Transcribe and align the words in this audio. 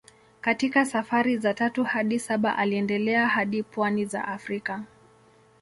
Katika 0.41 0.85
safari 0.85 1.37
za 1.37 1.53
tatu 1.53 1.83
hadi 1.83 2.19
saba 2.19 2.57
aliendelea 2.57 3.27
hadi 3.27 3.63
pwani 3.63 4.05
za 4.05 4.27
Afrika. 4.27 4.83